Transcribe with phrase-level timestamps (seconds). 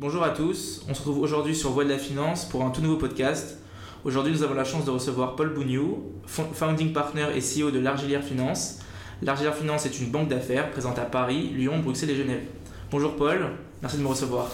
[0.00, 2.80] Bonjour à tous, on se retrouve aujourd'hui sur Voix de la Finance pour un tout
[2.80, 3.58] nouveau podcast.
[4.02, 8.24] Aujourd'hui, nous avons la chance de recevoir Paul Bougnou, founding partner et CEO de L'Argilière
[8.24, 8.78] Finance.
[9.20, 12.44] L'Argilière Finance est une banque d'affaires présente à Paris, Lyon, Bruxelles et Genève.
[12.90, 13.50] Bonjour Paul,
[13.82, 14.48] merci de me recevoir.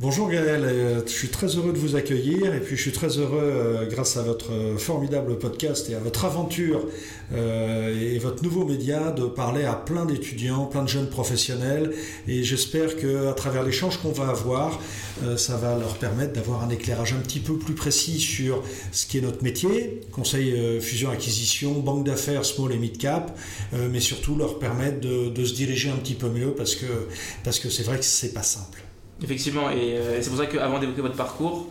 [0.00, 3.18] Bonjour Gaël, euh, je suis très heureux de vous accueillir et puis je suis très
[3.18, 6.86] heureux euh, grâce à votre euh, formidable podcast et à votre aventure
[7.32, 11.92] et votre nouveau média de parler à plein d'étudiants, plein de jeunes professionnels
[12.26, 14.80] et j'espère qu'à travers l'échange qu'on va avoir,
[15.36, 19.18] ça va leur permettre d'avoir un éclairage un petit peu plus précis sur ce qui
[19.18, 23.38] est notre métier, conseil fusion-acquisition, banque d'affaires, small et mid-cap,
[23.72, 26.86] mais surtout leur permettre de, de, se diriger un petit peu mieux parce que
[27.44, 28.82] parce que c'est vrai que c'est pas simple.
[29.22, 31.68] Effectivement, euh, et, c'est pour ça qu'avant d'évoquer votre parcours,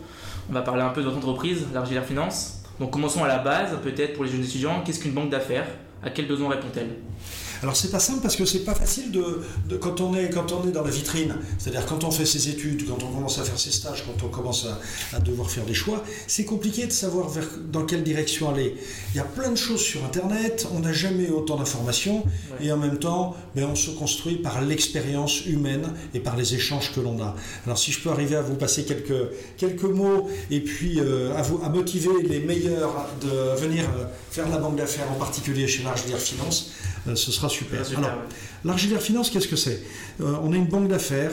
[0.49, 2.63] on va parler un peu de votre entreprise, l'Argilière Finance.
[2.79, 5.67] Donc commençons à la base, peut-être pour les jeunes étudiants, qu'est-ce qu'une banque d'affaires?
[6.03, 6.95] À quels besoins répond-elle?
[7.61, 10.67] Alors c'est pas simple parce que c'est pas facile de, quand on est quand on
[10.67, 13.59] est dans la vitrine, c'est-à-dire quand on fait ses études, quand on commence à faire
[13.59, 14.65] ses stages, quand on commence
[15.13, 18.77] à, devoir faire des choix, c'est compliqué de savoir vers, dans quelle direction aller.
[19.13, 22.23] Il y a plein de choses sur Internet, on n'a jamais autant d'informations
[22.61, 26.93] et en même temps, ben, on se construit par l'expérience humaine et par les échanges
[26.93, 27.35] que l'on a.
[27.65, 31.41] Alors si je peux arriver à vous passer quelques quelques mots et puis euh, à
[31.41, 35.83] vous à motiver les meilleurs de venir euh, faire la banque d'affaires en particulier chez
[35.83, 36.71] l'Argilière Finance,
[37.07, 37.81] euh, ce sera super.
[37.97, 38.11] Alors,
[38.63, 39.83] l'Argilière Finance, qu'est-ce que c'est
[40.21, 41.31] euh, On est une banque d'affaires.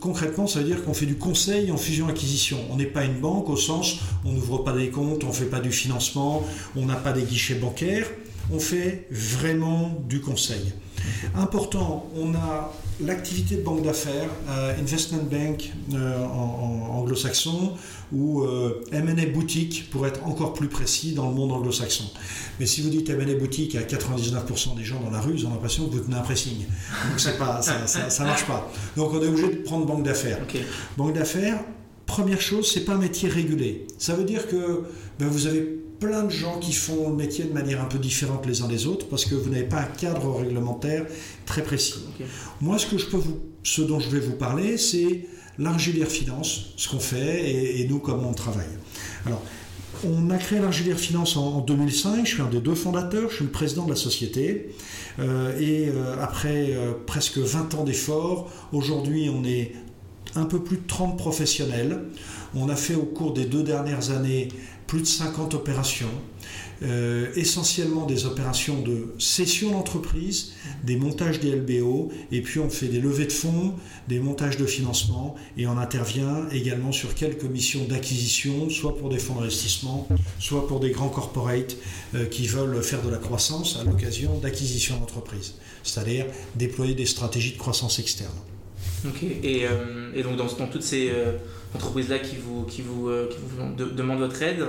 [0.00, 2.58] concrètement, ça veut dire qu'on fait du conseil en fusion-acquisition.
[2.70, 5.46] On n'est pas une banque au sens, on n'ouvre pas des comptes, on ne fait
[5.46, 6.44] pas du financement,
[6.76, 8.06] on n'a pas des guichets bancaires.
[8.52, 10.72] On fait vraiment du conseil.
[11.34, 17.72] Important, on a l'activité de banque d'affaires, euh, investment bank euh, en, anglo-saxon,
[18.12, 22.04] ou euh, M&A boutique pour être encore plus précis dans le monde anglo-saxon.
[22.60, 25.50] Mais si vous dites M&A boutique à 99% des gens dans la rue, ils ont
[25.50, 26.64] l'impression que vous tenez un pressing.
[27.10, 28.70] Donc pas, ça, ne marche pas.
[28.96, 30.38] Donc on est obligé de prendre banque d'affaires.
[30.96, 31.58] Banque d'affaires,
[32.14, 33.88] première chose, c'est pas un métier régulé.
[33.98, 34.84] Ça veut dire que
[35.18, 35.62] ben, vous avez
[35.98, 38.86] plein de gens qui font le métier de manière un peu différente les uns des
[38.86, 41.06] autres parce que vous n'avez pas un cadre réglementaire
[41.44, 42.04] très précis.
[42.60, 45.26] Moi, ce que je peux vous, ce dont je vais vous parler, c'est
[45.58, 48.78] l'Argilière Finance, ce qu'on fait et, nous comment on travaille.
[49.26, 49.42] Alors,
[50.04, 52.24] on a créé l'Argilière Finance en, 2005.
[52.24, 53.28] Je suis un des deux fondateurs.
[53.30, 54.70] Je suis le président de la société.
[55.18, 59.72] Euh, et euh, après euh, presque 20 ans d'efforts, aujourd'hui, on est
[60.34, 62.00] un peu plus de 30 professionnels.
[62.54, 64.48] On a fait au cours des deux dernières années
[64.86, 66.10] plus de 50 opérations,
[66.82, 70.52] euh, essentiellement des opérations de cession d'entreprise,
[70.84, 73.74] des montages des LBO, et puis on fait des levées de fonds,
[74.08, 79.18] des montages de financement, et on intervient également sur quelques missions d'acquisition, soit pour des
[79.18, 80.06] fonds d'investissement,
[80.38, 81.76] soit pour des grands corporates
[82.14, 87.52] euh, qui veulent faire de la croissance à l'occasion d'acquisition d'entreprise, c'est-à-dire déployer des stratégies
[87.52, 88.34] de croissance externe.
[89.06, 91.12] Ok, et, euh, donc dans, toutes ces
[91.74, 94.64] entreprise-là qui vous, qui vous, euh, qui vous demande votre aide,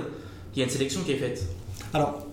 [0.54, 1.42] il y a une sélection qui est faite.
[1.92, 2.26] Alors,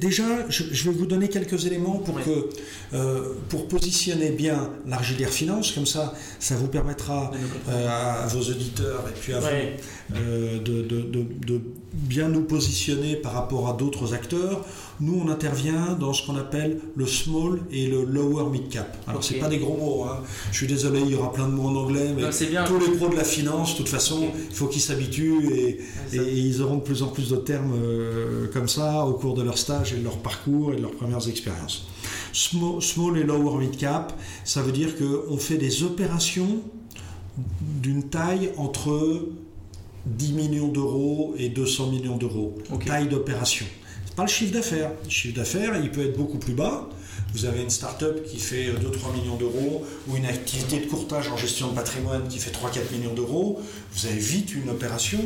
[0.00, 2.48] Déjà, je, vais vous donner quelques éléments pour, que,
[2.94, 7.30] euh, pour positionner bien l'Argilière Finance, comme ça, ça vous permettra
[7.68, 11.60] euh, à, vos auditeurs et puis à vous de, de, de,
[11.92, 14.64] bien nous positionner par rapport à d'autres acteurs.
[15.00, 18.96] Nous, on intervient dans ce qu'on appelle le small et le lower mid cap.
[19.06, 20.04] Alors, ce c'est pas des gros mots.
[20.04, 20.20] Hein.
[20.50, 22.22] Je suis désolé, il y aura plein de mots en anglais, mais
[22.66, 25.80] tous les pros de la finance, de toute façon, il faut qu'ils s'habituent et,
[26.12, 29.58] ils auront de plus en plus de termes euh, comme ça au cours de leur
[29.58, 31.86] stage et de leur parcours et de leurs premières expériences.
[32.32, 36.60] Small, small et lower mid cap, ça veut dire qu'on fait des opérations
[37.60, 39.28] d'une taille entre
[40.16, 42.56] 10 millions d'euros et 200 millions d'euros.
[42.86, 43.66] Taille d'opération
[44.18, 44.90] pas le chiffre d'affaires.
[45.04, 46.88] Le chiffre d'affaires, il peut être beaucoup plus bas.
[47.34, 51.36] Vous avez une start-up qui fait 2-3 millions d'euros ou une activité de courtage en
[51.36, 53.60] gestion de patrimoine qui fait 3-4 millions d'euros.
[53.92, 55.20] Vous avez vite une opération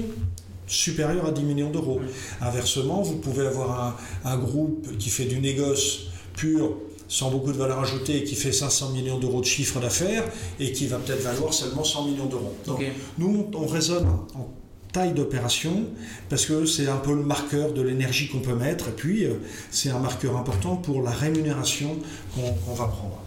[0.66, 2.02] supérieure à 10 millions d'euros.
[2.42, 6.76] Inversement, vous pouvez avoir un, groupe qui fait du négoce pur
[7.08, 10.24] sans beaucoup de valeur ajoutée qui fait 500 millions d'euros de chiffre d'affaires
[10.60, 12.54] et qui va peut-être valoir seulement 100 millions d'euros.
[12.66, 12.84] Donc
[13.16, 14.61] nous, on raisonne en
[14.92, 15.86] taille d'opération,
[16.28, 19.34] parce que c'est un peu le marqueur de l'énergie qu'on peut mettre, et puis euh,
[19.70, 21.98] c'est un marqueur important pour la rémunération
[22.34, 23.18] qu'on va prendre.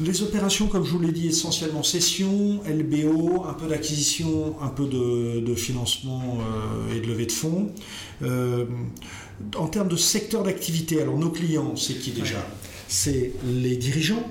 [0.00, 4.86] Les opérations, comme je vous l'ai dit, essentiellement cession, LBO, un peu d'acquisition, un peu
[4.86, 7.70] de, financement euh, et de levée de fonds.
[8.22, 8.64] Euh,
[9.56, 12.46] en termes de secteur d'activité, alors nos clients, c'est qui déjà?
[12.88, 14.22] C'est les dirigeants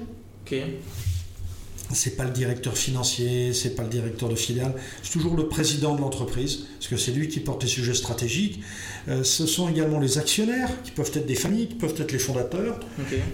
[1.94, 5.96] c'est pas le directeur financier, c'est pas le directeur de filiale, c'est toujours le président
[5.96, 8.62] de l'entreprise, parce que c'est lui qui porte les sujets stratégiques.
[9.08, 12.20] Euh, ce sont également les actionnaires, qui peuvent être des familles, qui peuvent être les
[12.20, 12.80] fondateurs.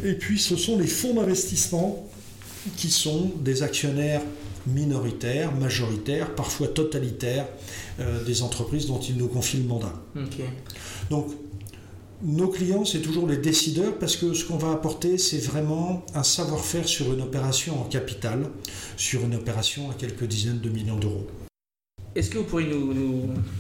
[0.03, 2.07] Et puis ce sont les fonds d'investissement,
[2.75, 4.21] qui sont des actionnaires
[4.67, 7.47] minoritaire, majoritaire, parfois totalitaire
[7.99, 9.93] euh, des entreprises dont ils nous confient le mandat.
[11.09, 11.27] Donc,
[12.21, 16.23] nos clients, c'est toujours les décideurs parce que ce qu'on va apporter, c'est vraiment un
[16.23, 18.45] savoir-faire sur une opération en capital,
[18.97, 21.27] sur une opération à quelques dizaines de millions d'euros.
[22.15, 22.93] Est-ce que vous pourriez nous,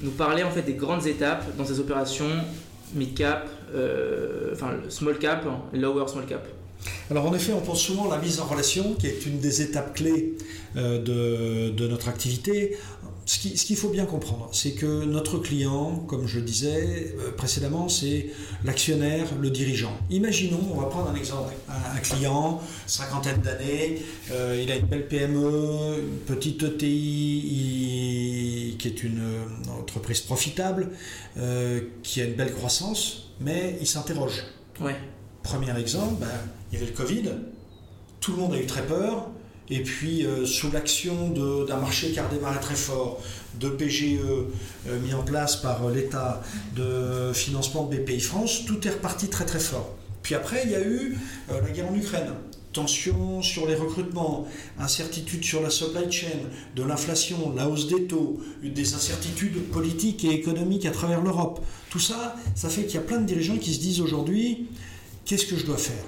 [0.01, 2.29] nous, parler en fait des grandes étapes dans ces opérations
[2.95, 6.45] mid cap, euh, enfin small cap, lower small cap?
[7.11, 9.61] Alors en effet, on pense souvent à la mise en relation, qui est une des
[9.61, 10.37] étapes clés
[10.75, 12.77] euh, de, de, notre activité
[13.29, 18.31] ce qu'il faut bien comprendre, c'est que notre client, comme je disais euh, précédemment, c'est
[18.63, 19.95] l'actionnaire, le dirigeant.
[20.09, 25.07] Imaginons, on va prendre un exemple, un, client, cinquantaine d'années, euh, il a une belle
[25.07, 26.87] PME, une petite ETI
[28.79, 29.21] qui est une,
[29.79, 30.89] entreprise profitable,
[31.37, 34.43] euh, qui a une belle croissance, mais il s'interroge.
[34.81, 34.95] Ouais.
[35.43, 36.27] Premier exemple, ben,
[36.71, 37.29] il y avait le Covid,
[38.21, 39.29] tout le monde a eu très peur,
[39.71, 43.21] et puis, euh, sous l'action d'un marché qui a redémarré très fort,
[43.59, 46.41] de PGE euh, mis en place par euh, l'État,
[46.75, 49.95] de financement de BPI France, tout est reparti très très fort.
[50.23, 51.17] Puis après, il y a eu
[51.49, 52.33] la guerre en Ukraine.
[52.73, 54.45] Tension sur les recrutements,
[54.77, 56.27] incertitude sur la supply chain,
[56.75, 61.65] de l'inflation, la hausse des taux, des incertitudes politiques et économiques à travers l'Europe.
[61.89, 64.67] Tout ça, ça fait qu'il y a plein de dirigeants qui se disent aujourd'hui,
[65.29, 66.03] qu'est-ce que je dois faire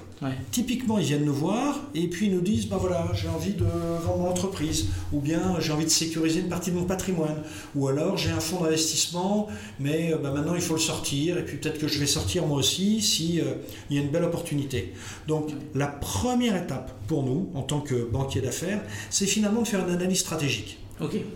[0.50, 3.64] Typiquement, ils viennent nous voir et puis ils nous disent ben voilà, j'ai envie de
[4.04, 7.42] vendre mon entreprise, ou bien j'ai envie de sécuriser une partie de mon patrimoine,
[7.76, 9.46] ou alors j'ai un fonds d'investissement,
[9.78, 12.46] mais euh, ben maintenant il faut le sortir, et puis peut-être que je vais sortir
[12.46, 13.54] moi aussi si euh,
[13.90, 14.92] il y a une belle opportunité.
[15.28, 19.86] Donc la première étape pour nous, en tant que banquier d'affaires, c'est finalement de faire
[19.86, 20.78] une analyse stratégique.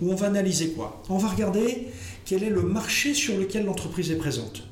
[0.01, 1.03] Où on va analyser quoi?
[1.09, 1.89] On va regarder
[2.25, 4.63] quel est le marché sur lequel l'entreprise est présente.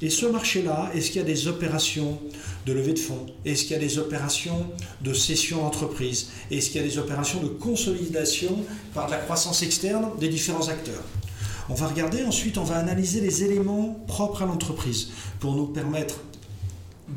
[0.00, 2.20] Et ce marché-là, est-ce qu'il y a des opérations?
[2.68, 3.26] De levée de fonds?
[3.44, 4.66] Est-ce qu'il y a des opérations
[5.00, 6.28] de cession d'entreprise?
[6.50, 8.58] Est-ce qu'il y a des opérations de consolidation
[8.94, 11.02] par la croissance externe des différents acteurs?
[11.70, 15.08] On va regarder, ensuite on va analyser les éléments propres à l'entreprise
[15.40, 16.20] pour nous permettre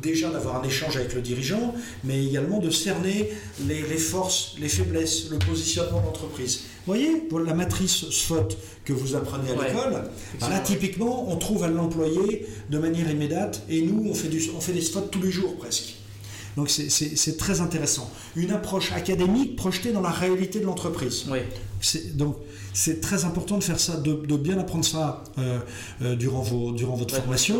[0.00, 1.74] déjà d'avoir un échange avec le dirigeant,
[2.04, 3.30] mais également de cerner
[3.66, 6.62] les, forces, les faiblesses, le positionnement de l'entreprise.
[6.86, 8.48] Vous voyez, pour la matrice SWOT
[8.84, 10.04] que vous apprenez à l'école,
[10.40, 14.60] là typiquement, on trouve à l'employé de manière immédiate, et nous, on fait, du, on
[14.60, 15.96] fait des SWOT tous les jours presque.
[16.56, 18.10] Donc c'est très intéressant.
[18.36, 21.24] Une approche académique projetée dans la réalité de l'entreprise.
[21.30, 21.38] Oui.
[22.14, 22.36] Donc
[22.72, 25.58] c'est très important de faire ça, de, bien apprendre ça euh,
[26.02, 27.56] euh, durant, vos, durant votre formation,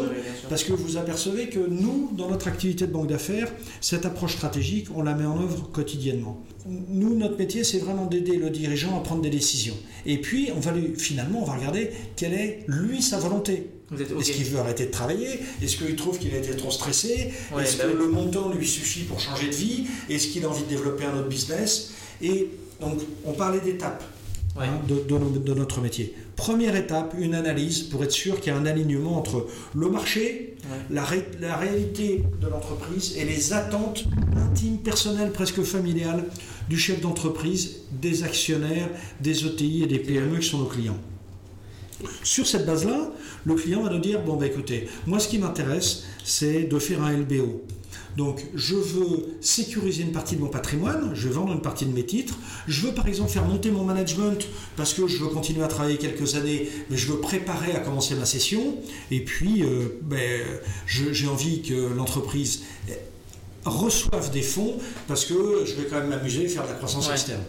[0.49, 4.89] parce que vous apercevez que nous, dans notre activité de banque d'affaires, cette approche stratégique,
[4.95, 6.43] on la met en œuvre quotidiennement.
[6.67, 9.77] Nous, notre métier, c'est vraiment d'aider le dirigeant à prendre des décisions.
[10.07, 13.69] Et puis, on va lui, finalement, on va regarder quelle est, lui, sa volonté.
[14.19, 15.41] Est-ce qu'il veut arrêter de travailler?
[15.61, 17.33] Est-ce qu'il trouve qu'il a été trop stressé?
[17.61, 19.85] Est-ce bah que le montant lui suffit pour changer de vie?
[20.09, 21.93] Est-ce qu'il a envie de développer un autre business?
[22.23, 22.49] Et
[22.81, 24.03] donc, on parlait d'étapes.
[24.59, 26.15] Hein, de, notre métier.
[26.37, 30.57] Première étape, une analyse pour être sûr qu'il y a un alignement entre le marché,
[30.91, 31.07] la,
[31.41, 34.05] la, réalité de l'entreprise et les attentes
[34.37, 36.25] intimes, personnelles, presque familiales
[36.69, 38.91] du chef d'entreprise, des actionnaires,
[39.21, 40.99] des ETI et des PME qui sont nos clients.
[42.23, 43.11] Sur cette base-là,
[43.47, 47.03] le client va nous dire, bon, bah, écoutez, moi ce qui m'intéresse, c'est de faire
[47.03, 47.63] un LBO.
[48.17, 51.93] Donc, je veux sécuriser une partie de mon patrimoine, je veux vendre une partie de
[51.93, 52.39] mes titres,
[52.69, 55.97] je veux par exemple faire monter mon management parce que je veux continuer à travailler
[55.97, 58.77] quelques années, mais je veux préparer à commencer ma session,
[59.11, 60.43] et puis euh, ben,
[60.87, 62.63] j'ai envie que l'entreprise
[63.65, 64.77] reçoive des fonds
[65.07, 67.43] parce que je vais quand même m'amuser à faire de la croissance externe.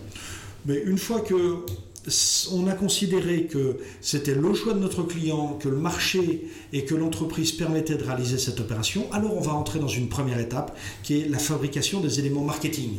[0.66, 1.66] Mais une fois que
[2.52, 6.96] on a considéré que c'était le choix de notre client, que le marché et que
[6.96, 11.22] l'entreprise permettaient de réaliser cette opération, alors on va entrer dans une première étape qui
[11.22, 12.98] est la fabrication des éléments marketing.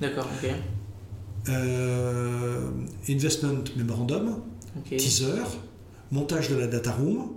[0.00, 0.50] D'accord, ok.
[1.48, 2.70] Euh,
[3.08, 4.40] investment memorandum,
[4.88, 5.42] teaser,
[6.10, 7.32] montage de la data room,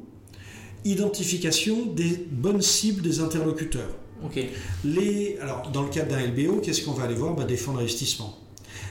[0.86, 3.90] identification des bonnes cibles des interlocuteurs.
[4.24, 4.40] Ok.
[4.86, 7.36] Les, alors, dans le cadre d'un LBO, qu'est-ce qu'on va aller voir?
[7.36, 8.38] Bah, Des fonds d'investissement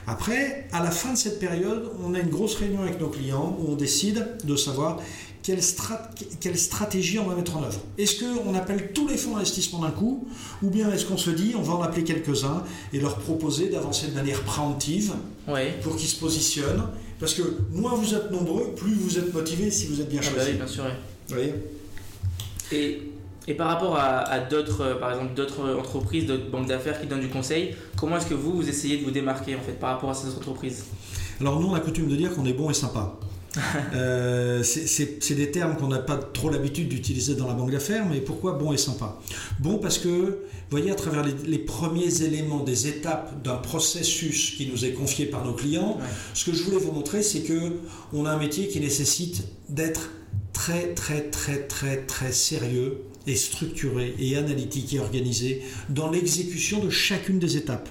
[0.07, 3.57] après, à la fin de cette période, on a une grosse réunion avec nos clients
[3.59, 5.01] où on décide de savoir
[5.43, 5.61] quelle,
[6.57, 7.79] stratégie on va mettre en œuvre.
[7.97, 10.25] Est-ce qu'on appelle tous les fonds d'investissement d'un coup
[10.63, 14.07] ou bien est-ce qu'on se dit on va en appeler quelques-uns et leur proposer d'avancer
[14.07, 15.13] de manière préemptive
[15.83, 16.87] pour qu'ils se positionnent?
[17.19, 20.27] Parce que moins vous êtes nombreux, plus vous êtes motivés si vous êtes bien ah
[20.29, 20.51] bah choisi.
[20.51, 20.85] oui, bien sûr.
[22.71, 23.01] Et
[23.47, 27.21] et par rapport à, d'autres, euh, par exemple, d'autres entreprises, d'autres banques d'affaires qui donnent
[27.21, 30.09] du conseil, comment est-ce que vous, vous essayez de vous démarquer en fait par rapport
[30.09, 30.85] à ces entreprises?
[31.39, 33.15] Alors nous, on a coutume de dire qu'on est bon et sympa.
[33.95, 38.19] Euh, c'est des termes qu'on n'a pas trop l'habitude d'utiliser dans la banque d'affaires, mais
[38.19, 39.17] pourquoi bon et sympa?
[39.59, 40.35] Bon parce que, vous
[40.69, 45.43] voyez, à travers les, premiers éléments des étapes d'un processus qui nous est confié par
[45.43, 45.97] nos clients,
[46.35, 47.77] ce que je voulais vous montrer, c'est que
[48.13, 50.11] on a un métier qui nécessite d'être
[50.53, 56.89] très très très très très sérieux et structuré et analytique et organisé dans l'exécution de
[56.89, 57.89] chacune des étapes.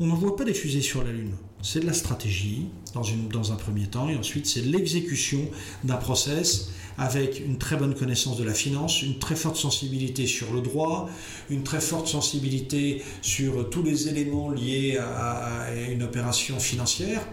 [0.00, 1.34] On n'envoie pas des fusées sur la Lune.
[1.60, 5.40] C'est de la stratégie dans, un premier temps et ensuite c'est l'exécution
[5.82, 10.52] d'un process avec une très bonne connaissance de la finance, une très forte sensibilité sur
[10.52, 11.10] le droit,
[11.50, 17.26] une très forte sensibilité sur tous les éléments liés à, une opération financière.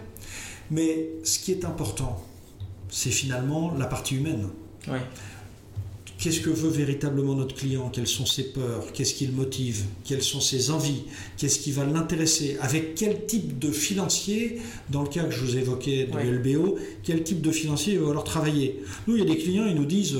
[0.70, 2.24] Mais ce qui est important,
[2.88, 4.48] c'est finalement la partie humaine.
[6.18, 7.90] Qu'est-ce que veut véritablement notre client?
[7.92, 8.90] Quelles sont ses peurs?
[8.92, 9.84] Qu'est-ce qui le motive?
[10.02, 11.02] Quelles sont ses envies?
[11.36, 12.56] Qu'est-ce qui va l'intéresser?
[12.62, 14.58] Avec quel type de financier,
[14.88, 18.10] dans le cas que je vous évoquais de LBO, quel type de financier il va
[18.10, 18.80] alors travailler?
[19.06, 20.16] Nous, il y a des clients, ils nous disent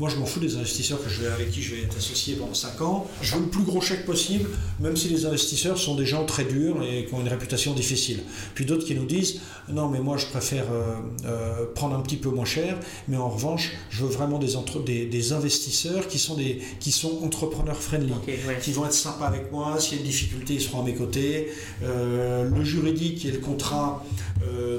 [0.00, 2.34] moi, je m'en fous des investisseurs que je vais, avec qui je vais être associé
[2.34, 3.06] pendant 5 ans.
[3.20, 4.48] Je veux le plus gros chèque possible,
[4.80, 8.20] même si les investisseurs sont des gens très durs et qui ont une réputation difficile.
[8.54, 10.94] Puis d'autres qui nous disent non, mais moi, je préfère euh,
[11.26, 12.78] euh, prendre un petit peu moins cher,
[13.08, 14.54] mais en revanche, je veux vraiment des,
[14.86, 18.14] des, des investisseurs qui sont, des, qui sont entrepreneurs friendly,
[18.62, 19.78] qui vont être sympas avec moi.
[19.78, 21.50] S'il y a une difficulté, ils seront à mes côtés.
[21.82, 24.02] Euh, le juridique et le contrat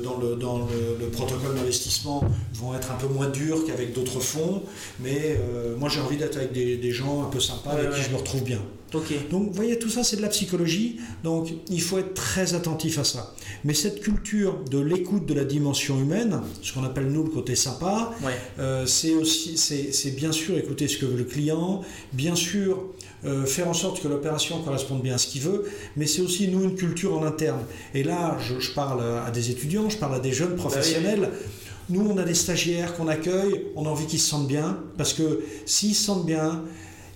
[0.03, 2.23] dans, le, dans le, le protocole d'investissement
[2.55, 4.63] vont être un peu moins durs qu'avec d'autres fonds,
[4.99, 8.09] mais euh, moi j'ai envie d'être avec des, gens un peu sympas avec qui je
[8.09, 8.59] me retrouve bien.
[9.29, 12.99] Donc vous voyez, tout ça c'est de la psychologie, donc il faut être très attentif
[12.99, 13.33] à ça.
[13.63, 17.55] Mais cette culture de l'écoute de la dimension humaine, ce qu'on appelle nous le côté
[17.55, 18.11] sympa,
[18.59, 22.83] euh, c'est aussi, c'est bien sûr écouter ce que veut le client, bien sûr
[23.23, 25.65] euh, faire en sorte que l'opération corresponde bien à ce qu'il veut,
[25.95, 27.61] mais c'est aussi nous une culture en interne.
[27.93, 31.29] Et là, je, parle à des étudiants, je parle à des jeunes bah professionnels.
[31.91, 35.13] Nous, on a des stagiaires qu'on accueille, on a envie qu'ils se sentent bien, parce
[35.13, 36.63] que s'ils se sentent bien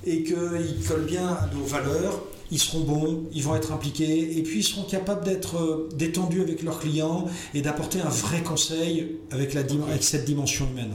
[0.06, 4.44] et qu'ils collent bien à nos valeurs, ils seront bons, ils vont être impliqués, et
[4.44, 9.16] puis ils seront capables d'être euh, détendus avec leurs clients et d'apporter un vrai conseil
[9.32, 10.94] avec, la, avec cette dimension humaine.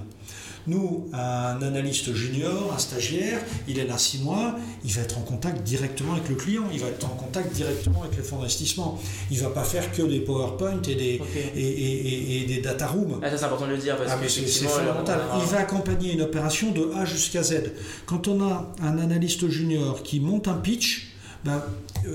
[0.67, 5.23] Nous, un analyste junior, un stagiaire, il est là six mois, il va être en
[5.23, 8.99] contact directement avec le client, il va être en contact directement avec les fonds d'investissement.
[9.31, 11.21] Il ne va pas faire que des PowerPoint et des,
[11.57, 13.21] et, des data rooms.
[13.23, 15.21] Ah, ça c'est important de le dire parce ah, que c'est fondamental.
[15.41, 17.73] Il va accompagner une opération de A jusqu'à Z.
[18.07, 21.13] Quand on a un analyste junior qui monte un pitch,
[21.45, 21.63] ben,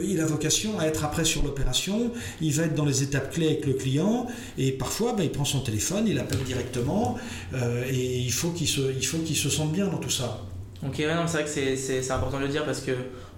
[0.03, 2.11] il a vocation à être après sur l'opération,
[2.41, 4.27] il va être dans les étapes clés avec le client,
[4.57, 7.17] et parfois ben, il prend son téléphone, il appelle directement,
[7.53, 10.41] euh, et il faut qu'il se, se sente bien dans tout ça.
[10.85, 12.91] Ok, c'est vrai que c'est important de le dire parce que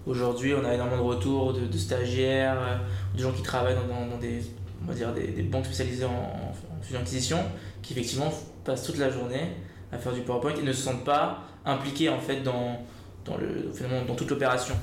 [0.06, 4.42] aujourd'hui on a énormément de retours de, stagiaires, euh, de gens qui travaillent dans, des,
[4.84, 7.40] on va dire des, banques spécialisées en, en fusion acquisition,
[7.82, 9.54] qui effectivement passent toute la journée
[9.92, 12.86] à faire du PowerPoint et ne se sentent pas impliqués en fait dans,
[13.26, 13.72] dans, le,
[14.08, 14.76] dans toute l'opération.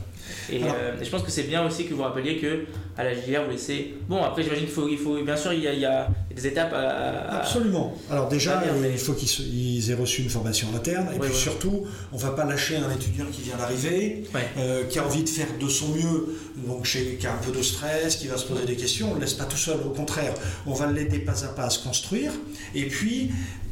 [0.52, 2.64] Euh, et, je pense que c'est bien aussi que vous rappeliez que
[2.96, 3.94] à la JR, vous laissez.
[4.08, 5.22] Bon, après, j'imagine qu'il faut, il faut.
[5.22, 7.38] Bien sûr, il y a, des étapes à.
[7.38, 7.94] Absolument.
[8.10, 11.08] Alors, déjà, euh, il faut qu'ils aient reçu une formation interne.
[11.14, 14.24] Et puis surtout, on ne va pas lâcher un étudiant qui vient d'arriver,
[14.58, 17.56] euh, qui a envie de faire de son mieux, donc chez, qui a un peu
[17.56, 19.08] de stress, qui va se poser des questions.
[19.08, 19.78] On ne le laisse pas tout seul.
[19.84, 20.34] Au contraire,
[20.66, 22.32] on va l'aider pas à pas à se construire.
[22.74, 23.30] Et puis,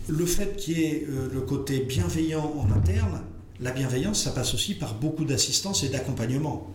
[0.08, 3.22] le fait qu'il y ait le côté bienveillant en interne,
[3.60, 6.72] la bienveillance, ça passe aussi par beaucoup d'assistance et d'accompagnement.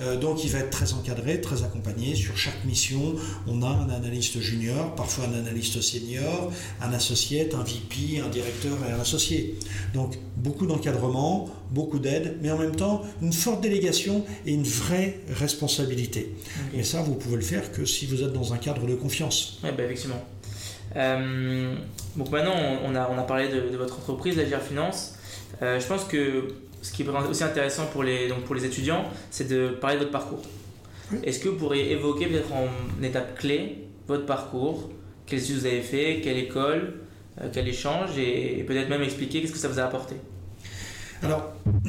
[0.00, 2.14] Euh, donc il va être très encadré, très accompagné.
[2.14, 3.14] Sur chaque mission,
[3.46, 8.76] on a un analyste junior, parfois un analyste senior, un associé, un VP, un directeur
[8.88, 9.58] et un associé.
[9.94, 15.20] Donc beaucoup d'encadrement, beaucoup d'aide, mais en même temps une forte délégation et une vraie
[15.30, 16.34] responsabilité.
[16.74, 19.58] Et ça, vous pouvez le faire que si vous êtes dans un cadre de confiance.
[19.64, 20.22] Oui, bah, effectivement.
[20.94, 21.74] Euh,
[22.16, 25.15] donc maintenant, on a, on a parlé de, de votre entreprise, la Finance.
[25.62, 26.48] Euh, je pense que
[26.82, 30.00] ce qui est aussi intéressant pour les, donc pour les étudiants, c'est de parler de
[30.00, 30.42] votre parcours.
[31.22, 32.68] Est-ce que vous pourriez évoquer peut-être en
[33.02, 34.90] étape clé votre parcours
[35.24, 36.94] Quelles études vous avez fait Quelle école
[37.40, 40.16] euh, Quel échange Et, peut-être même expliquer qu'est-ce que ça vous a apporté?
[41.22, 41.52] Alors,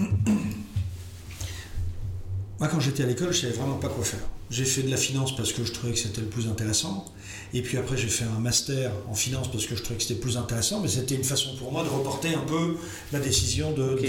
[2.60, 4.20] moi quand j'étais à l'école, je ne savais vraiment pas quoi faire.
[4.50, 7.06] J'ai fait de la finance parce que je trouvais que c'était le plus intéressant.
[7.54, 10.20] Et puis après, j'ai fait un master en finance parce que je trouvais que c'était
[10.20, 10.80] plus intéressant.
[10.80, 12.78] Mais c'était une façon pour moi de reporter un peu
[13.12, 14.00] la décision de,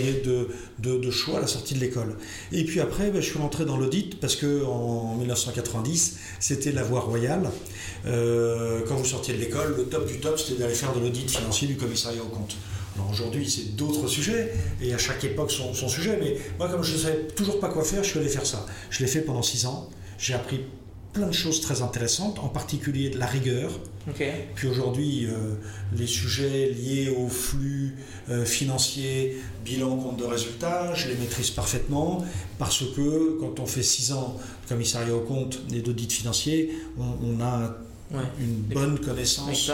[0.78, 2.16] de, de, choix à la sortie de l'école.
[2.52, 6.84] Et puis après, ben, je suis rentré dans l'audit parce que en 1990, c'était la
[6.84, 7.50] voie royale.
[8.06, 11.28] Euh, quand vous sortiez de l'école, le top du top, c'était d'aller faire de l'audit
[11.28, 12.54] financier du commissariat au compte.
[12.94, 14.52] Alors aujourd'hui, c'est d'autres sujets,
[14.82, 17.68] et à chaque époque son, son, sujet, mais moi, comme je ne savais toujours pas
[17.68, 18.66] quoi faire, je suis allé faire ça.
[18.90, 19.88] Je l'ai fait pendant six ans.
[20.18, 20.60] J'ai appris
[21.12, 23.70] plein de choses très intéressantes, en particulier de la rigueur.
[24.54, 25.54] Puis aujourd'hui, euh,
[25.96, 27.96] les sujets liés aux flux
[28.30, 32.24] euh, financiers, bilan, compte de résultats, je les maîtrise parfaitement
[32.58, 37.16] parce que quand on fait 6 ans de commissariat au compte et d'audit financier, on,
[37.22, 37.76] on a
[38.40, 39.70] une bonne connaissance,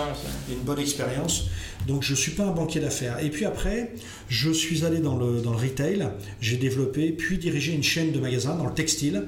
[0.49, 1.49] une bonne expérience.
[1.87, 3.23] Donc je ne suis pas un banquier d'affaires.
[3.23, 3.93] Et puis après,
[4.29, 6.09] je suis allé dans le, dans le retail,
[6.41, 9.25] j'ai développé puis dirigé une chaîne de magasins dans le textile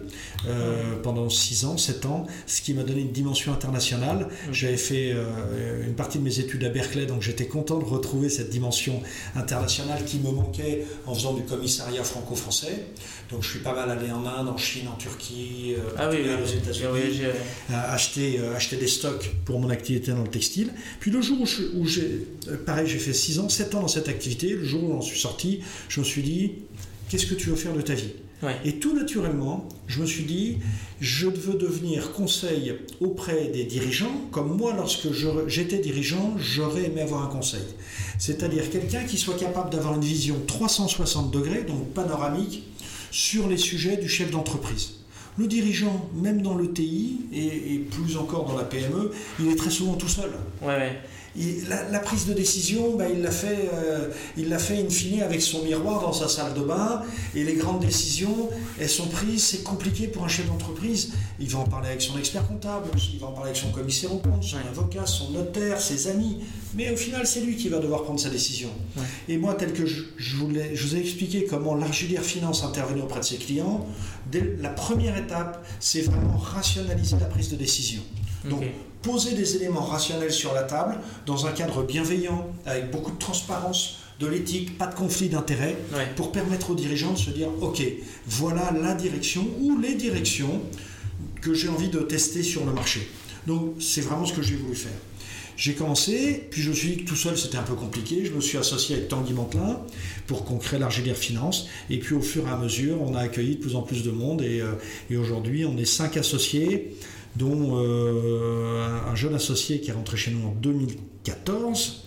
[0.47, 4.29] euh, pendant 6 ans, 7 ans, ce qui m'a donné une dimension internationale.
[4.53, 8.31] J'avais fait euh, une partie de mes études à Berkeley, donc j'étais content de retrouver
[8.31, 9.03] cette dimension
[9.35, 12.87] internationale qui me manquait en faisant du commissariat franco-français.
[13.31, 16.19] Donc je suis pas mal allé en Inde, en Chine, en Turquie, euh, ah oui,
[16.43, 17.23] aux États-Unis,
[17.71, 20.71] acheter, acheter des stocks pour mon activité dans le textile.
[21.01, 24.09] Puis le jour où j'ai euh, pareil, j'ai fait 6 ans, 7 ans dans cette
[24.09, 24.51] activité.
[24.51, 26.53] Le jour où j'en suis sorti, je me suis dit,
[27.09, 28.13] qu'est-ce que tu veux faire de ta vie?
[28.65, 30.59] Et tout naturellement, je me suis dit,
[31.01, 35.09] je veux devenir conseil auprès des dirigeants, comme moi, lorsque
[35.47, 37.65] j'étais dirigeant, j'aurais aimé avoir un conseil.
[38.19, 42.65] C'est-à-dire quelqu'un qui soit capable d'avoir une vision 360 degrés, donc panoramique,
[43.11, 44.91] sur les sujets du chef d'entreprise.
[45.39, 49.71] Le dirigeant, même dans le TI, et, plus encore dans la PME, il est très
[49.71, 50.31] souvent tout seul.
[51.91, 55.43] La, prise de décision, ben, il l'a fait, euh, il l'a fait in fine avec
[55.43, 57.03] son miroir dans sa salle de bain.
[57.35, 58.49] Et les grandes décisions,
[58.81, 59.45] elles sont prises.
[59.45, 61.13] C'est compliqué pour un chef d'entreprise.
[61.39, 64.13] Il va en parler avec son expert comptable, il va en parler avec son commissaire
[64.13, 66.39] au compte, son avocat, son notaire, ses amis.
[66.75, 68.71] Mais au final, c'est lui qui va devoir prendre sa décision.
[69.29, 73.21] Et moi, tel que je, voulais, je vous ai expliqué comment l'Argilière Finance intervenait auprès
[73.21, 73.87] de ses clients,
[74.33, 78.03] la première étape, c'est vraiment rationaliser la prise de décision.
[78.45, 78.63] Donc,
[79.07, 83.99] poser des éléments rationnels sur la table dans un cadre bienveillant, avec beaucoup de transparence,
[84.19, 85.77] de l'éthique, pas de conflit d'intérêts,
[86.17, 87.83] pour permettre aux dirigeants de se dire ok,
[88.27, 90.61] voilà la direction ou les directions
[91.41, 93.09] que j'ai envie de tester sur le marché.
[93.47, 94.99] Donc c'est vraiment ce que j'ai voulu faire.
[95.57, 98.25] J'ai commencé, puis je me suis dit que tout seul c'était un peu compliqué.
[98.25, 99.81] Je me suis associé avec Tanguy Mantelin
[100.27, 101.69] pour qu'on crée l'Argilière Finance.
[101.89, 104.11] Et puis au fur et à mesure, on a accueilli de plus en plus de
[104.11, 104.43] monde.
[104.43, 104.73] Et, euh,
[105.09, 106.95] et aujourd'hui, on est cinq associés
[107.37, 112.03] dont euh, un jeune associé qui est rentré chez nous en 2014.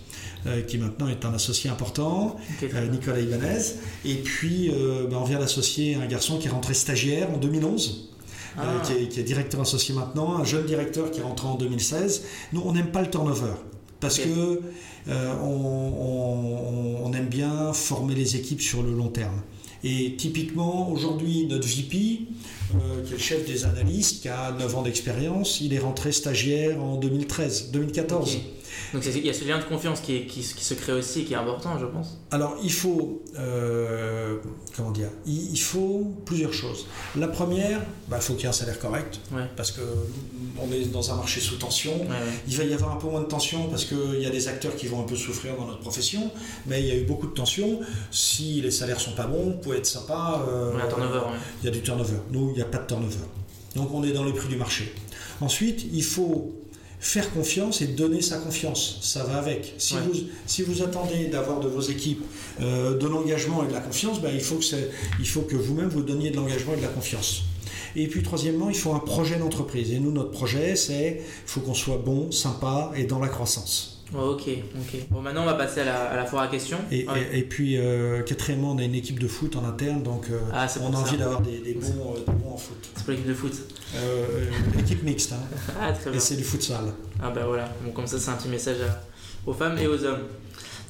[0.46, 3.74] Euh, qui maintenant est un associé important, euh, Nicolas Ibanez.
[4.06, 8.06] Et puis, ben, on vient d'associer un garçon qui est rentré stagiaire en 2011.
[8.56, 8.82] Ah.
[8.82, 12.24] qui, est, directeur associé maintenant, un jeune directeur qui est rentré en 2016.
[12.52, 13.52] Nous, on n'aime pas le turnover
[14.00, 14.62] parce que
[15.06, 19.42] on, on, aime bien former les équipes sur le long terme.
[19.84, 22.26] Et typiquement, aujourd'hui, notre VP,
[22.76, 26.12] euh, qui est le chef des analystes, qui a 9 ans d'expérience, il est rentré
[26.12, 28.38] stagiaire en 2013, 2014.
[28.92, 31.32] Donc il y a ce lien de confiance qui, qui, se crée aussi et qui
[31.32, 32.18] est important, je pense.
[32.30, 34.38] Alors il faut, euh,
[34.76, 36.86] comment dire, il, faut plusieurs choses.
[37.16, 39.20] La première, bah, il faut qu'il y ait un salaire correct,
[39.56, 39.80] parce que
[40.58, 41.92] on est dans un marché sous tension.
[42.48, 44.76] Il va y avoir un peu moins de tension parce qu'il y a des acteurs
[44.76, 46.30] qui vont un peu souffrir dans notre profession,
[46.66, 47.80] mais il y a eu beaucoup de tension.
[48.10, 50.42] Si les salaires sont pas bons, peut être sympa.
[50.48, 50.72] Euh,
[51.62, 52.16] il y a du turnover.
[52.30, 53.18] Nous, il n'y a pas de turnover.
[53.76, 54.92] Donc on est dans les prix du marché.
[55.40, 56.59] Ensuite, il faut
[57.00, 58.98] faire confiance et donner sa confiance.
[59.00, 59.74] Ça va avec.
[59.78, 60.12] Si, vous,
[60.46, 62.22] si vous attendez d'avoir de vos équipes
[62.60, 64.64] euh, de l'engagement et de la confiance, ben, il faut que,
[65.18, 67.42] il faut que vous-même vous donniez de l'engagement et de la confiance.
[67.96, 69.92] Et puis troisièmement, il faut un projet d'entreprise.
[69.92, 73.99] Et nous, notre projet, c'est faut qu'on soit bon, sympa et dans la croissance.
[74.14, 75.00] Ok, ok.
[75.10, 76.78] Bon, maintenant on va passer à la, à la foire à questions.
[76.90, 80.40] Et, et, puis, euh, quatrièmement, on a une équipe de foot en interne, donc euh,
[80.52, 82.76] ah, on a envie d'avoir des, des, bons, des, bons, en foot.
[82.94, 83.52] C'est pour l'équipe de foot
[83.96, 85.32] euh, L'équipe mixte.
[85.32, 85.56] Hein.
[85.80, 86.18] ah, très bien.
[86.18, 86.92] Et c'est du futsal.
[87.22, 87.72] Ah, bah voilà.
[87.82, 88.78] Bon, comme ça, c'est un petit message
[89.46, 90.22] aux femmes et aux hommes.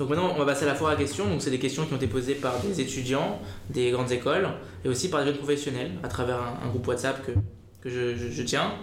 [0.00, 1.28] Donc maintenant, on va passer à la foire à questions.
[1.28, 4.48] Donc, c'est des questions qui ont été posées par des étudiants des grandes écoles
[4.82, 7.32] et aussi par des jeunes professionnels à travers un, groupe WhatsApp que,
[7.82, 8.74] que je, tiens.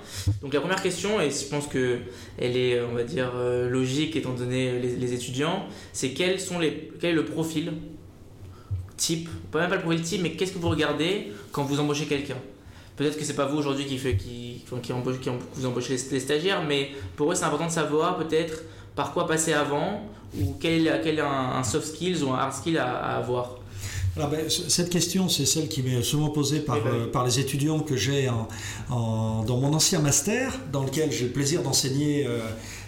[0.42, 4.34] Donc, la première question, et je pense qu'elle est, on va dire, euh, logique étant
[4.34, 7.74] donné les, les étudiants, c'est quels sont les, quel est le profil
[8.98, 12.06] type, pas même pas le profil type, mais qu'est-ce que vous regardez quand vous embauchez
[12.06, 12.38] quelqu'un?
[12.98, 16.64] Peut-être que c'est pas vous aujourd'hui qui, qui, qui, embauche, qui vous embauchez les, stagiaires,
[16.68, 18.64] mais pour eux c'est important de savoir peut-être
[18.96, 20.02] par quoi passer avant
[20.38, 23.60] ou quel quel est un, soft skills ou un hard skill à, avoir
[24.18, 27.40] alors ben, cette question, c'est celle qui m'est souvent posée par, ben euh, par les
[27.40, 28.28] étudiants que j'ai
[28.90, 32.40] en, dans mon ancien master, dans lequel j'ai le plaisir d'enseigner euh,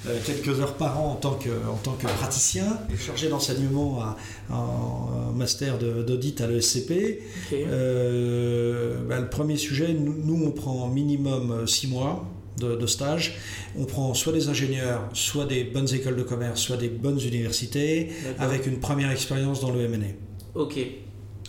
[0.07, 4.15] euh, quelques heures par an en tant que, en tant que praticien, chargé d'enseignement
[4.51, 7.21] en master d'audit à l'ESCP.
[7.51, 12.25] Ben, le premier sujet, nous, nous on prend minimum six mois
[12.57, 13.37] de, stage.
[13.77, 18.09] On prend soit des ingénieurs, soit des bonnes écoles de commerce, soit des bonnes universités,
[18.39, 20.59] avec une première expérience dans le M&A.
[20.59, 20.79] Ok,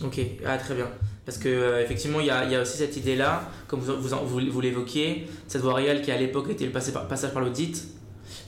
[0.03, 0.87] ok, ah, très bien.
[1.25, 3.93] Parce que euh, effectivement, il y, a, il y a aussi cette idée-là, comme vous,
[4.01, 7.31] vous, vous, vous l'évoquiez, cette voie réelle qui à l'époque était le passage par, passage
[7.31, 7.87] par l'audit.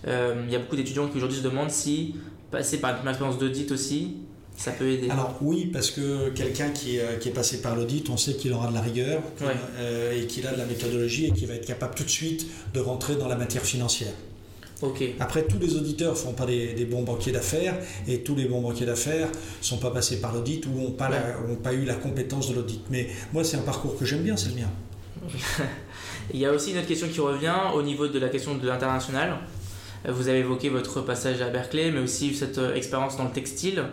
[0.08, 2.16] Euh, il y a beaucoup d'étudiants qui aujourd'hui se demandent si
[2.52, 4.18] passer par une expérience d'audit aussi,
[4.56, 5.10] ça peut aider.
[5.10, 8.54] Alors oui, parce que quelqu'un qui, est- qui est passé par l'audit, on sait qu'il
[8.54, 9.54] aura de la rigueur Ouais.
[9.78, 12.48] euh, et qu'il a de la méthodologie et qu'il va être capable tout de suite
[12.74, 14.14] de rentrer dans la matière financière.
[15.20, 17.76] Après, tous les auditeurs ne font pas des, des bons banquiers d'affaires
[18.08, 21.10] et tous les bons banquiers d'affaires ne sont pas passés par l'audit ou n'ont pas,
[21.10, 22.82] la- ont pas eu la compétence de l'audit.
[22.90, 24.70] Mais moi, c'est un parcours que j'aime bien, c'est le mien.
[26.34, 28.66] Il y a aussi une autre question qui revient au niveau de la question de
[28.68, 29.38] l'international.
[30.08, 33.84] Vous avez évoqué votre passage à Berkeley, mais aussi cette euh, expérience dans le textile.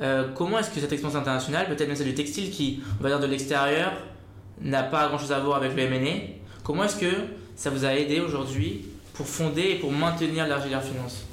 [0.00, 3.08] Euh, comment est-ce que cette expérience internationale, peut-être même celle du textile qui, on va
[3.10, 3.92] dire de l'extérieur,
[4.60, 7.06] n'a pas grand-chose à voir avec le M&A, comment est-ce que
[7.56, 11.24] ça vous a aidé aujourd'hui pour fonder et pour maintenir l'Argilière Finance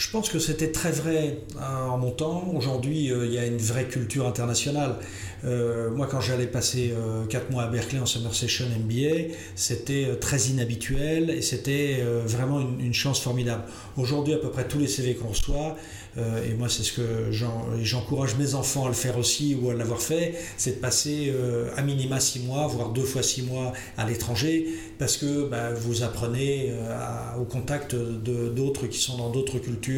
[0.00, 2.50] je pense que c'était très vrai hein, en mon temps.
[2.54, 4.96] Aujourd'hui, euh, il y a une vraie culture internationale.
[5.44, 6.94] Euh, moi, quand j'allais passer
[7.28, 12.22] 4 mois à Berkeley en Summer Session MBA, c'était euh, très inhabituel et c'était euh,
[12.24, 13.64] vraiment une, chance formidable.
[13.98, 15.76] Aujourd'hui, à peu près tous les CV qu'on reçoit,
[16.18, 17.30] euh, et moi, c'est ce que
[17.82, 21.68] j'encourage mes enfants à le faire aussi ou à l'avoir fait, c'est de passer euh,
[21.76, 24.66] à minima 6 mois, voire deux fois 6 mois à l'étranger,
[24.98, 29.89] parce que bah, vous apprenez euh, au contact d'autres qui sont dans d'autres cultures,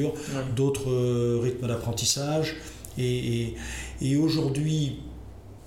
[0.56, 2.56] d'autres euh, rythmes d'apprentissage.
[2.98, 3.04] Et,
[3.42, 3.54] et-
[4.02, 4.96] et aujourd'hui,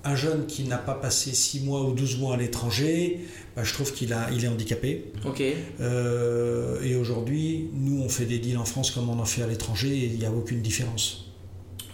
[0.04, 3.20] un jeune qui n'a pas passé 6 mois ou 12 mois à l'étranger,
[3.56, 5.06] bah, je trouve qu'il a, il est handicapé.
[5.24, 5.42] Ok.
[5.80, 9.46] Euh, et aujourd'hui, nous, on fait des deals en France comme on en fait à
[9.46, 11.32] l'étranger et il n'y a aucune différence.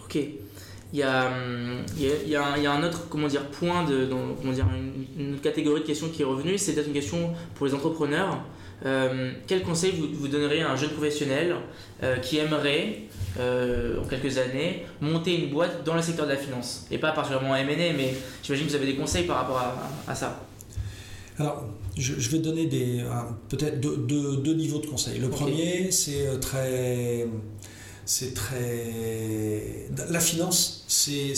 [0.04, 0.18] Ok.
[0.94, 2.82] Il y a, hum, il y a, il y a un, il y a un
[2.84, 4.66] autre comment dire, point, de, dans, comment dire,
[5.18, 8.44] une, une catégorie de questions qui est revenue, c'est peut-être une question pour les entrepreneurs.
[8.84, 11.54] Euh, quel conseil vous, vous donneriez à un jeune professionnel
[12.02, 13.02] euh, qui aimerait,
[13.38, 16.86] euh, en quelques années, monter une boîte dans le secteur de la finance?
[16.90, 20.14] Et pas particulièrement M&A, mais j'imagine que vous avez des conseils par rapport à, à
[20.14, 20.44] ça.
[21.38, 21.64] Alors,
[21.96, 23.04] je, je vais donner des,
[23.48, 25.18] peut-être deux, deux- deux niveaux de conseils.
[25.18, 27.26] Le premier, c'est euh, très.
[28.04, 29.86] C'est très.
[30.10, 31.34] La finance, c'est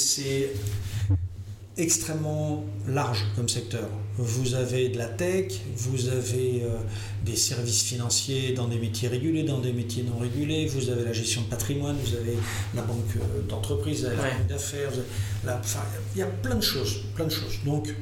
[1.76, 3.88] extrêmement large comme secteur.
[4.16, 6.76] Vous avez de la tech, vous avez euh,
[7.24, 11.12] des services financiers dans des métiers régulés, dans des métiers non régulés, vous avez la
[11.12, 12.36] gestion de patrimoine, vous avez
[12.76, 14.10] la banque euh, d'entreprise, Ouais.
[14.16, 14.90] la banque d'affaires,
[16.14, 17.58] il y a plein de choses, plein de choses.
[17.64, 17.92] Donc,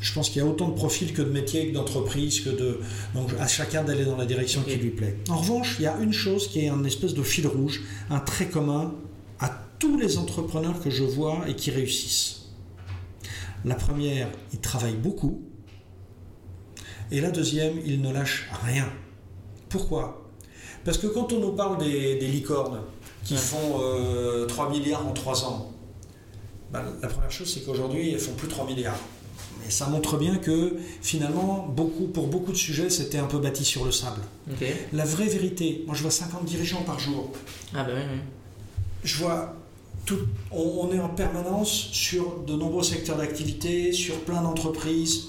[0.00, 2.80] je pense qu'il y a autant de profils que de métiers, que d'entreprises, que de.
[3.14, 5.16] Donc à chacun d'aller dans la direction qui lui plaît.
[5.28, 7.80] En revanche, il y a une chose qui est un espèce de fil rouge,
[8.10, 8.92] un trait commun
[9.82, 12.42] tous les entrepreneurs que je vois et qui réussissent.
[13.64, 15.42] La première, ils travaillent beaucoup.
[17.10, 18.88] Et la deuxième, ils ne lâchent rien.
[19.68, 20.30] Pourquoi?
[20.84, 22.80] Parce que quand on nous parle des, des licornes
[23.24, 25.72] qui font euh, 3 milliards en 3 ans,
[26.72, 29.00] ben, la première chose, c'est qu'aujourd'hui, elles font plus 3 milliards.
[29.66, 33.64] Et ça montre bien que finalement, beaucoup, pour beaucoup de sujets, c'était un peu bâti
[33.64, 34.20] sur le sable.
[34.92, 37.32] La vraie vérité, moi je vois 50 dirigeants par jour.
[37.74, 38.20] Ah bah oui, oui.
[39.02, 39.56] Je vois
[40.04, 40.18] tout,
[40.50, 45.26] on, on est en permanence sur de nombreux secteurs d'activité, sur plein d'entreprises.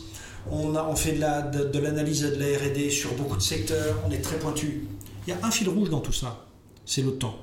[0.51, 3.37] On, a, on fait de la- de, de l'analyse et de la RD sur beaucoup
[3.37, 4.87] de secteurs, on est très pointu.
[5.25, 6.45] Il y a un fil rouge dans tout ça,
[6.85, 7.35] c'est le temps.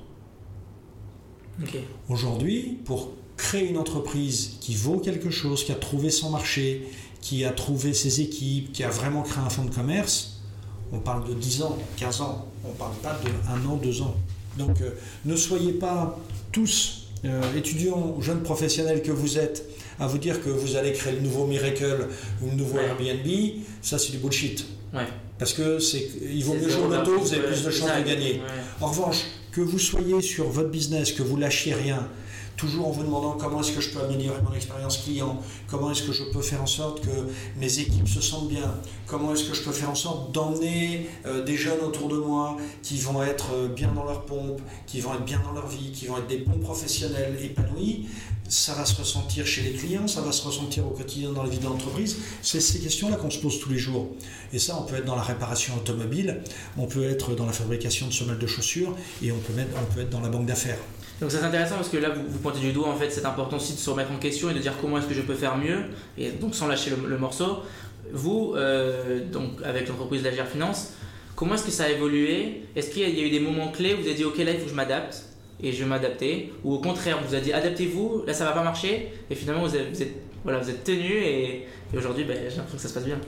[2.09, 6.87] Aujourd'hui, pour créer une entreprise qui vaut quelque chose, qui a trouvé son marché,
[7.21, 10.41] qui a trouvé ses équipes, qui a vraiment créé un fonds de commerce,
[10.91, 13.29] on parle de 10 ans, 15 ans, on ne parle pas de
[13.65, 14.15] 1 an, 2 ans.
[14.57, 14.91] Donc euh,
[15.25, 16.19] ne soyez pas
[16.51, 19.65] tous euh, étudiants ou jeunes professionnels que vous êtes
[19.99, 22.07] à vous dire que vous allez créer le nouveau Miracle
[22.41, 22.85] ou le nouveau Ouais.
[22.85, 23.27] Airbnb,
[23.81, 24.65] ça c'est du bullshit.
[24.93, 25.01] Ouais.
[25.37, 28.07] Parce que c'est il vaut mieux jouer au loto, vous avez plus de chances de
[28.07, 28.41] gagner.
[28.79, 32.07] En revanche, que vous soyez sur votre business, que vous lâchiez rien,
[32.55, 36.03] toujours en vous demandant comment est-ce que je peux améliorer mon expérience client, comment est-ce
[36.03, 37.09] que je peux faire en sorte que
[37.57, 38.73] mes équipes se sentent bien,
[39.07, 42.57] comment est-ce que je peux faire en sorte d'emmener euh, des jeunes autour de moi
[42.83, 45.91] qui vont être euh, bien dans leur pompe, qui vont être bien dans leur vie,
[45.91, 48.07] qui vont être des bons professionnels épanouis.
[48.51, 51.49] Ça va se ressentir chez les clients, ça va se ressentir au quotidien dans la
[51.49, 52.17] vie de l'entreprise.
[52.41, 54.09] C'est ces questions-là qu'on se pose tous les jours.
[54.51, 56.41] Et ça, on peut être dans la réparation automobile,
[56.77, 60.19] on peut être dans la fabrication de semelles de chaussures, et on peut, être dans
[60.19, 60.79] la banque d'affaires.
[61.21, 63.73] Donc c'est intéressant parce que là vous, pointez du doigt en fait cette importance aussi
[63.75, 65.85] de se remettre en question et de dire comment est-ce que je peux faire mieux
[66.17, 67.59] et donc sans lâcher le, morceau.
[68.11, 70.93] Vous euh, donc avec l'entreprise d'Agir Finance,
[71.35, 72.63] comment est-ce que ça a évolué?
[72.75, 74.57] Est-ce qu'il y a eu des moments clés où vous avez dit ok là il
[74.57, 75.30] faut que je m'adapte?
[75.63, 78.63] Et je vais m'adapter ou au contraire vous avez dit adaptez-vous là ça va pas
[78.63, 82.35] marcher et finalement vous êtes, vous êtes- voilà vous êtes tenu et, et aujourd'hui ben,
[82.49, 83.19] j'ai l'impression que ça se passe bien.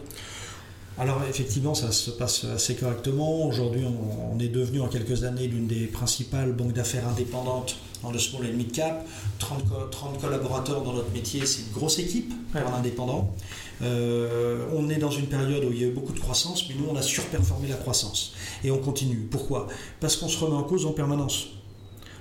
[0.98, 3.46] alors effectivement, ça se passe assez correctement.
[3.48, 8.20] Aujourd'hui, on, est devenu en quelques années l'une des principales banques d'affaires indépendantes dans le
[8.20, 9.06] small and mid cap.
[9.40, 13.34] 30, 30 collaborateurs dans notre métier, c'est une grosse équipe pour un indépendant.
[13.82, 16.76] Euh, on est dans une période où il y a eu beaucoup de croissance, mais
[16.76, 18.34] nous, on a surperformé la croissance.
[18.64, 19.28] Et on continue.
[19.32, 19.68] Pourquoi?
[20.00, 21.48] Parce qu'on se remet en cause en permanence.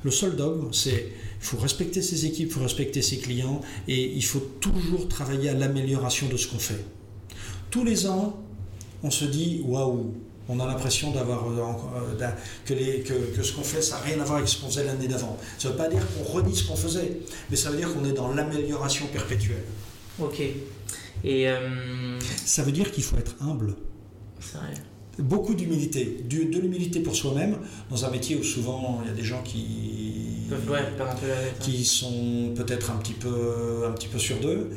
[0.05, 1.09] Le seul dogme, c'est
[1.43, 5.49] il faut respecter ses équipes, il faut respecter ses clients, et il faut toujours travailler
[5.49, 6.85] à l'amélioration de ce qu'on fait.
[7.71, 8.41] Tous les ans,
[9.03, 10.15] on se dit waouh,
[10.49, 12.31] on a l'impression d'avoir euh, euh,
[12.65, 15.09] que, que, ce qu'on fait, ça n'a rien à voir avec ce qu'on faisait l'année
[15.09, 15.37] d'avant.
[15.59, 18.05] Ça ne veut pas dire qu'on redit ce qu'on faisait, mais ça veut dire qu'on
[18.05, 19.65] est dans l'amélioration perpétuelle.
[20.21, 20.41] Ok.
[21.25, 23.75] Et euh, ça veut dire qu'il faut être humble.
[24.41, 24.75] C'est vrai.
[25.19, 27.59] Beaucoup d'humilité, de, l'humilité pour soi-même,
[27.91, 30.49] dans un métier où souvent il y a des gens qui,
[31.61, 34.71] qui sont peut-être un petit peu, un petit peu sur d'eux.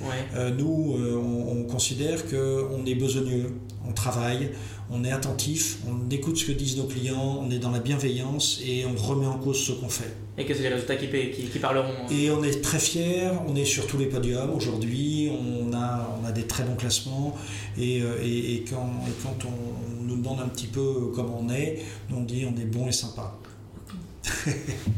[0.58, 3.54] nous, on, on considère qu'on est besogneux,
[3.88, 4.52] on travaille,
[4.92, 8.62] on est attentif, on écoute ce que disent nos clients, on est dans la bienveillance
[8.66, 10.16] et on remet en cause ce qu'on fait.
[10.38, 11.88] Et que c'est les résultats qui, qui, parleront.
[11.88, 12.08] Hein.
[12.12, 16.26] Et on est très fiers, on est sur tous les podiums aujourd'hui, on a, on
[16.26, 17.36] a des très bons classements
[17.78, 18.92] et, euh, et, quand,
[19.24, 22.88] quand on nous demande un petit peu comment on est, on dit on est bon
[22.88, 23.36] et sympa.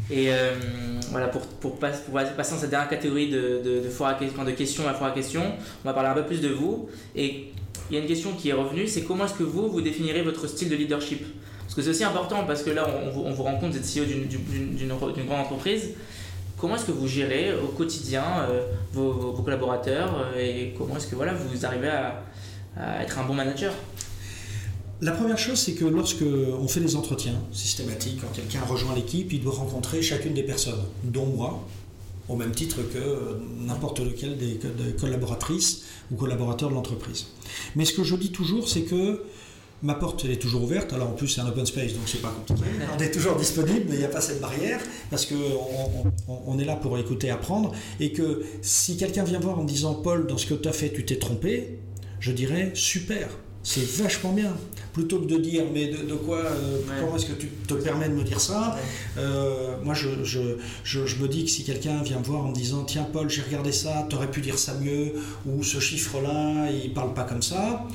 [0.10, 0.54] et euh,
[1.12, 5.12] voilà, pour, pour, passer dans cette dernière catégorie de, de, de, de questions à foire
[5.12, 5.44] à questions,
[5.84, 6.90] on va parler un peu plus de vous.
[7.16, 7.52] Et
[7.90, 10.22] il y a une question qui est revenue, c'est comment est-ce que vous, vous définirez
[10.22, 11.26] votre style de leadership?
[11.62, 14.06] Parce que c'est aussi important, parce que là, on, on vous rencontre, vous êtes CEO
[14.06, 15.90] d'une grande entreprise.
[16.58, 21.16] Comment est-ce que vous gérez au quotidien euh, vos, collaborateurs euh, et comment est-ce que
[21.16, 22.24] voilà, vous arrivez à,
[23.02, 23.72] être un bon manager?
[25.02, 29.32] La première chose, c'est que lorsque on fait des entretiens systématiques, quand quelqu'un rejoint l'équipe,
[29.32, 31.64] il doit rencontrer chacune des personnes, dont moi,
[32.30, 34.60] au même titre que n'importe lequel des,
[35.00, 37.28] collaboratrices ou collaborateurs de l'entreprise.
[37.76, 39.24] Mais ce que je dis toujours, c'est que
[39.84, 40.92] ma porte elle est toujours ouverte.
[40.94, 42.68] Alors en plus c'est un open space, donc c'est pas compliqué.
[42.98, 44.80] On est toujours disponible, mais il n'y a pas cette barrière
[45.12, 45.36] parce que
[46.28, 50.26] on, est là pour écouter, apprendre, et que si quelqu'un vient voir en disant Paul,
[50.26, 51.78] dans ce que tu as fait, tu t'es trompé,
[52.20, 53.30] je dirais super
[53.68, 54.56] c'est vachement bien.
[54.94, 58.14] Plutôt que de dire, mais de, quoi, euh, comment est-ce que tu te permets de
[58.14, 58.78] me dire ça
[59.18, 63.06] euh, Moi, je, me dis que si quelqu'un vient me voir en me disant, tiens
[63.12, 67.14] Paul, j'ai regardé ça, tu aurais pu dire ça mieux, ou ce chiffre-là, il parle
[67.14, 67.86] pas comme ça,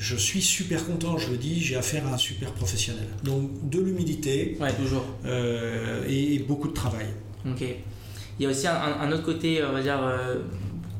[0.00, 3.06] je suis super content, je le dis, j'ai affaire à un super professionnel.
[3.22, 5.04] Donc de l'humilité toujours.
[5.26, 7.06] Euh, et, beaucoup de travail.
[7.48, 7.62] Ok.
[7.62, 10.00] Il y a aussi un, autre côté, on va dire,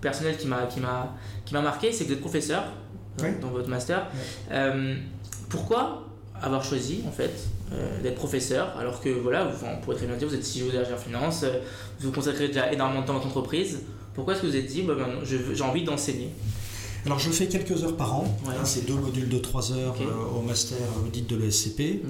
[0.00, 2.62] personnel qui m'a marqué, c'est que vous êtes professeur
[3.40, 4.06] dans votre master.
[4.50, 4.94] Euh,
[5.48, 6.04] pourquoi
[6.40, 7.32] avoir choisi en fait
[7.72, 10.70] euh, d'être professeur alors que voilà, vous, on pourrait très bien dire vous êtes CEO
[10.70, 11.58] de Finance, euh,
[12.00, 13.80] vous consacrez déjà énormément de temps à votre entreprise.
[14.14, 16.30] Pourquoi est-ce que vous êtes dit bah, j'ai envie d'enseigner?
[17.08, 20.38] Alors je fais quelques heures par an, hein, c'est deux modules de trois heures euh,
[20.38, 22.02] au master audit de l'ESCP.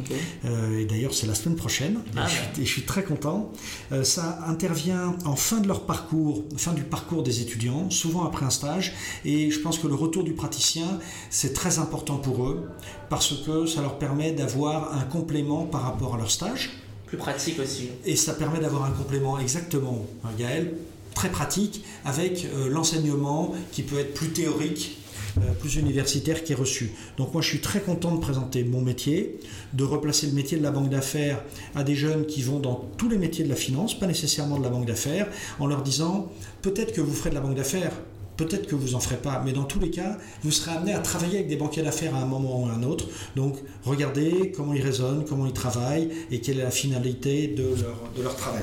[0.44, 2.26] Euh, et d'ailleurs c'est la semaine prochaine, et, ah,
[2.58, 3.52] je suis, très content.
[3.92, 8.44] Euh, ça intervient en fin de leur parcours, fin du parcours des étudiants, souvent après
[8.44, 8.92] un stage.
[9.24, 10.98] Et je pense que le retour du praticien,
[11.30, 12.68] c'est très important pour eux,
[13.08, 16.70] parce que ça leur permet d'avoir un complément par rapport à leur stage.
[17.06, 17.90] Plus pratique aussi.
[18.04, 20.74] Et ça permet d'avoir un complément exactement, hein, Gaël,
[21.18, 24.98] très pratique avec euh, l'enseignement qui peut être plus théorique
[25.38, 26.92] euh, plus universitaire qui est reçu.
[27.16, 29.40] Donc moi je suis très content de présenter mon métier,
[29.72, 31.42] de replacer le métier de la banque d'affaires
[31.74, 34.62] à des jeunes qui vont dans tous les métiers de la finance, pas nécessairement de
[34.62, 35.26] la banque d'affaires,
[35.58, 36.30] en leur disant
[36.62, 37.92] peut-être que vous ferez de la banque d'affaires,
[38.36, 41.00] peut-être que vous en ferez pas, mais dans tous les cas, vous serez amené à
[41.00, 43.06] travailler avec des banquiers d'affaires à un moment ou à un autre.
[43.34, 47.74] Donc regardez comment ils raisonnent, comment ils travaillent et quelle est la finalité de
[48.16, 48.62] de leur travail.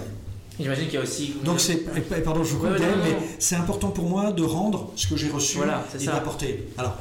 [0.60, 1.36] J'imagine qu'il y a aussi.
[1.44, 1.78] Donc c'est,
[2.24, 5.60] pardon, je vous coupe, mais c'est important pour moi de rendre ce que j'ai reçu
[6.00, 6.68] et d'apporter.
[6.78, 6.98] Alors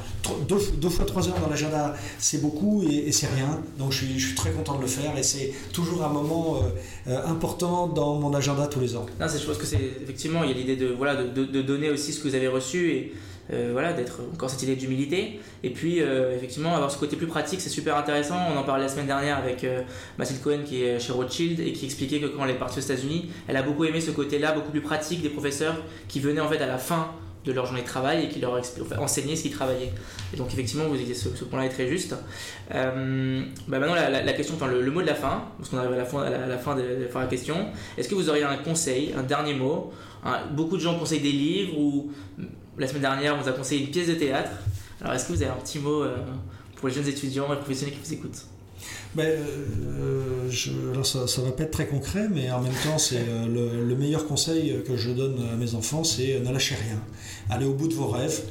[0.47, 3.61] deux, fois trois heures dans l'agenda, c'est beaucoup et, c'est rien.
[3.77, 6.57] Donc je suis, je suis, très content de le faire et c'est toujours un moment
[6.57, 9.05] euh, euh, important dans mon agenda tous les ans.
[9.19, 11.89] Non, je pense que c'est effectivement il y a l'idée de voilà de, de, donner
[11.89, 13.13] aussi ce que vous avez reçu et
[13.53, 15.39] euh, voilà, d'être encore cette idée d'humilité.
[15.63, 18.37] Et puis, euh, effectivement, avoir ce côté plus pratique, c'est super intéressant.
[18.53, 19.81] On en parlait la semaine dernière avec euh,
[20.17, 22.83] Mathilde Cohen qui est chez Rothschild et qui expliquait que quand elle est partie aux
[22.83, 25.75] États-Unis, elle a beaucoup aimé ce côté-là, beaucoup plus pratique des professeurs
[26.07, 27.11] qui venaient en fait à la fin
[27.45, 28.59] de leur journée de travail et qui leur
[28.97, 29.91] enseignaient ce qu'ils travaillaient.
[30.33, 32.15] Et donc effectivement, vous ce, ce point-là est très juste.
[32.69, 32.89] bah
[33.67, 35.97] maintenant, la, question, enfin, le, mot de la fin, parce qu'on arrive à
[36.47, 39.93] la fin, de, la question, est-ce que vous auriez un conseil, un dernier mot
[40.51, 42.11] Beaucoup de gens conseillent des livres ou
[42.77, 44.51] la semaine dernière, on vous a conseillé une pièce de théâtre.
[45.01, 46.17] Alors, est-ce que vous avez un petit mot euh,
[46.75, 48.45] pour les jeunes étudiants et professionnels qui vous écoutent?
[49.15, 50.51] Ben, euh,
[51.03, 53.47] ça, ne va pas être très concret, mais en même temps, c'est euh,
[53.87, 57.01] le, meilleur conseil que je donne à mes enfants, c'est ne lâchez rien.
[57.49, 58.41] Allez au bout de vos rêves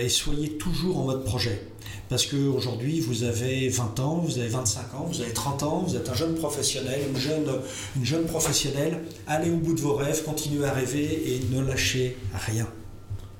[0.00, 1.60] et soyez toujours en mode projet.
[2.08, 5.96] parce qu'aujourd'hui, vous avez 20 ans, vous avez 25 ans, vous avez 30 ans, vous
[5.96, 7.46] êtes un jeune professionnel, une jeune,
[7.96, 9.02] une jeune professionnelle.
[9.26, 12.68] Allez au bout de vos rêves, continuez à rêver et ne lâchez rien.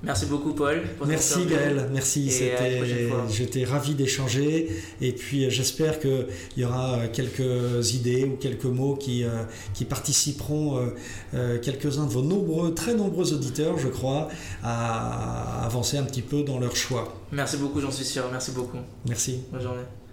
[0.02, 0.82] Merci beaucoup Paul.
[1.06, 2.30] merci Gaël, merci.
[3.30, 4.68] J'étais ravi d'échanger
[5.00, 10.78] et puis j'espère qu'il y aura quelques idées ou quelques mots qui, euh, qui participeront,
[10.78, 10.94] euh,
[11.34, 14.28] euh, quelques-uns de vos nombreux, très nombreux auditeurs, je crois,
[14.62, 17.14] à avancer un petit peu dans leur choix.
[17.32, 18.24] Merci beaucoup, j'en suis sûr.
[18.30, 18.78] Merci beaucoup.
[19.06, 19.40] Merci.
[19.50, 20.05] Bonne journée.